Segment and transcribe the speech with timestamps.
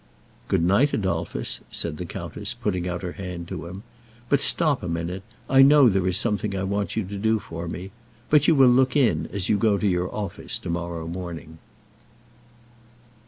[0.47, 3.83] "Good night, Adolphus," said the countess, putting out her hand to him.
[4.29, 7.67] "But stop a minute; I know there is something I want you to do for
[7.67, 7.91] me.
[8.31, 11.59] But you will look in as you go to your office to morrow morning."